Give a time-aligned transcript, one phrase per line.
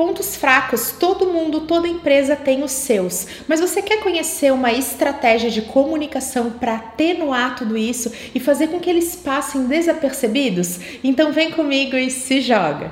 [0.00, 3.26] Pontos fracos, todo mundo, toda empresa tem os seus.
[3.46, 8.80] Mas você quer conhecer uma estratégia de comunicação para atenuar tudo isso e fazer com
[8.80, 10.80] que eles passem desapercebidos?
[11.04, 12.90] Então vem comigo e se joga.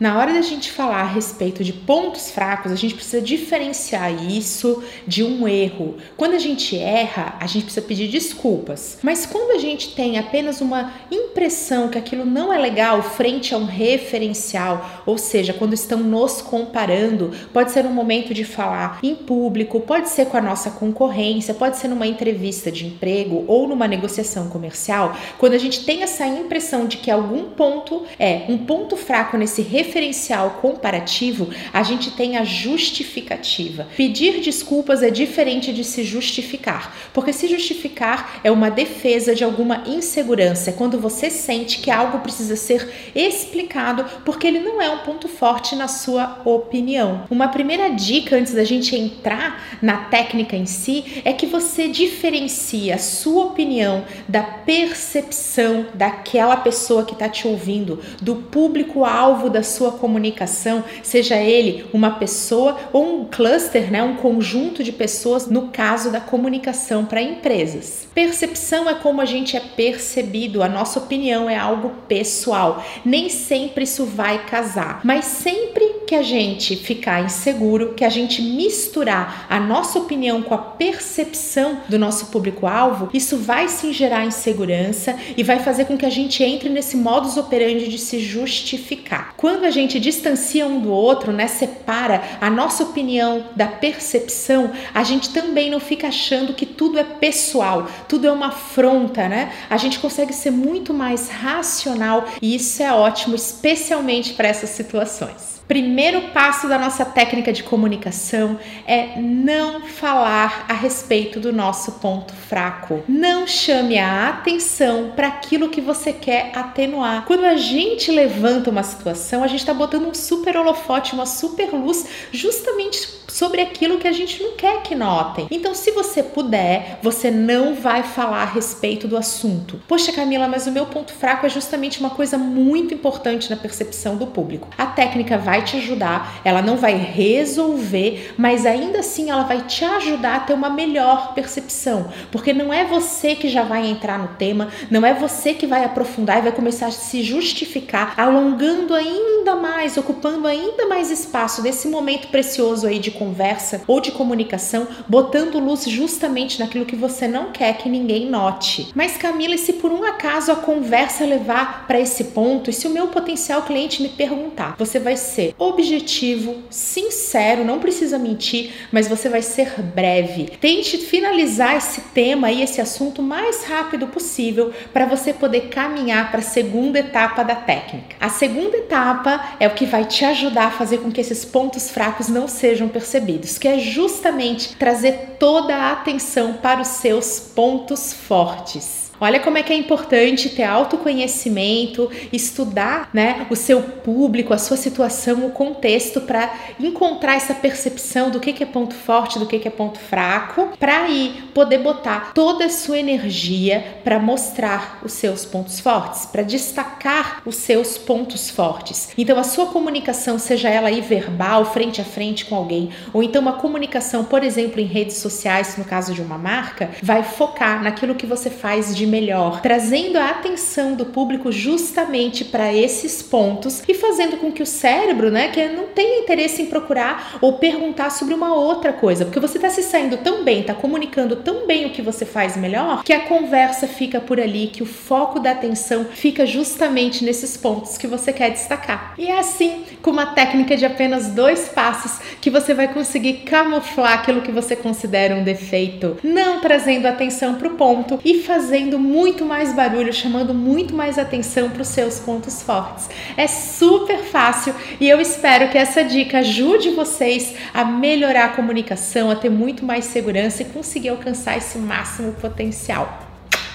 [0.00, 4.80] Na hora da gente falar a respeito de pontos fracos, a gente precisa diferenciar isso
[5.04, 5.96] de um erro.
[6.16, 8.98] Quando a gente erra, a gente precisa pedir desculpas.
[9.02, 13.58] Mas quando a gente tem apenas uma impressão que aquilo não é legal frente a
[13.58, 19.16] um referencial, ou seja, quando estão nos comparando, pode ser um momento de falar em
[19.16, 23.88] público, pode ser com a nossa concorrência, pode ser numa entrevista de emprego ou numa
[23.88, 28.96] negociação comercial, quando a gente tem essa impressão de que algum ponto é um ponto
[28.96, 33.88] fraco nesse referencial, referencial comparativo, a gente tem a justificativa.
[33.96, 39.82] Pedir desculpas é diferente de se justificar, porque se justificar é uma defesa de alguma
[39.86, 44.98] insegurança, é quando você sente que algo precisa ser explicado porque ele não é um
[44.98, 47.24] ponto forte na sua opinião.
[47.30, 52.96] Uma primeira dica antes da gente entrar na técnica em si é que você diferencia
[52.96, 59.77] a sua opinião da percepção daquela pessoa que está te ouvindo, do público-alvo da sua
[59.78, 65.68] sua comunicação, seja ele uma pessoa ou um cluster, né, um conjunto de pessoas, no
[65.68, 68.08] caso da comunicação para empresas.
[68.12, 72.84] Percepção é como a gente é percebido, a nossa opinião é algo pessoal.
[73.04, 78.40] Nem sempre isso vai casar, mas sempre que a gente ficar inseguro, que a gente
[78.40, 85.14] misturar a nossa opinião com a percepção do nosso público-alvo, isso vai sim gerar insegurança
[85.36, 89.34] e vai fazer com que a gente entre nesse modus operandi de se justificar.
[89.36, 95.04] Quando a gente distancia um do outro, né, separa a nossa opinião da percepção, a
[95.04, 99.52] gente também não fica achando que tudo é pessoal, tudo é uma afronta, né?
[99.68, 105.57] A gente consegue ser muito mais racional e isso é ótimo, especialmente para essas situações.
[105.68, 112.32] Primeiro passo da nossa técnica de comunicação é não falar a respeito do nosso ponto
[112.32, 113.04] fraco.
[113.06, 117.26] Não chame a atenção para aquilo que você quer atenuar.
[117.26, 121.70] Quando a gente levanta uma situação, a gente está botando um super holofote, uma super
[121.74, 125.46] luz, justamente sobre aquilo que a gente não quer que notem.
[125.50, 129.80] Então, se você puder, você não vai falar a respeito do assunto.
[129.86, 134.16] Poxa, Camila, mas o meu ponto fraco é justamente uma coisa muito importante na percepção
[134.16, 134.68] do público.
[134.76, 139.84] A técnica vai te ajudar, ela não vai resolver, mas ainda assim ela vai te
[139.84, 144.28] ajudar a ter uma melhor percepção, porque não é você que já vai entrar no
[144.36, 149.54] tema, não é você que vai aprofundar e vai começar a se justificar, alongando ainda
[149.54, 155.58] mais, ocupando ainda mais espaço desse momento precioso aí de conversa ou de comunicação, botando
[155.58, 158.88] luz justamente naquilo que você não quer que ninguém note.
[158.94, 162.86] Mas Camila, e se por um acaso a conversa levar para esse ponto, e se
[162.86, 169.08] o meu potencial cliente me perguntar, você vai ser objetivo, sincero, não precisa mentir, mas
[169.08, 170.52] você vai ser breve.
[170.60, 176.40] Tente finalizar esse tema e esse assunto mais rápido possível para você poder caminhar para
[176.40, 178.16] a segunda etapa da técnica.
[178.20, 181.90] A segunda etapa é o que vai te ajudar a fazer com que esses pontos
[181.90, 188.12] fracos não sejam percebidos, que é justamente trazer toda a atenção para os seus pontos
[188.12, 189.07] fortes.
[189.20, 194.76] Olha como é que é importante ter autoconhecimento, estudar, né, o seu público, a sua
[194.76, 199.58] situação, o contexto para encontrar essa percepção do que, que é ponto forte, do que,
[199.58, 205.12] que é ponto fraco, para aí poder botar toda a sua energia para mostrar os
[205.14, 209.10] seus pontos fortes, para destacar os seus pontos fortes.
[209.18, 213.42] Então a sua comunicação, seja ela aí verbal, frente a frente com alguém, ou então
[213.42, 218.14] uma comunicação, por exemplo, em redes sociais, no caso de uma marca, vai focar naquilo
[218.14, 223.94] que você faz de melhor, trazendo a atenção do público justamente para esses pontos e
[223.94, 228.34] fazendo com que o cérebro, né, que não tenha interesse em procurar ou perguntar sobre
[228.34, 231.90] uma outra coisa, porque você está se saindo tão bem, está comunicando tão bem o
[231.90, 236.06] que você faz melhor, que a conversa fica por ali, que o foco da atenção
[236.10, 239.14] fica justamente nesses pontos que você quer destacar.
[239.16, 244.14] E é assim, com uma técnica de apenas dois passos, que você vai conseguir camuflar
[244.14, 249.00] aquilo que você considera um defeito, não trazendo atenção para o ponto e fazendo fazendo
[249.00, 253.08] muito mais barulho, chamando muito mais atenção para os seus pontos fortes.
[253.36, 259.30] É super fácil e eu espero que essa dica ajude vocês a melhorar a comunicação,
[259.30, 263.20] a ter muito mais segurança e conseguir alcançar esse máximo potencial.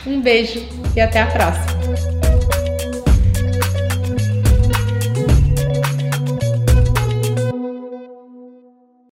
[0.05, 2.22] Um beijo e até a próxima!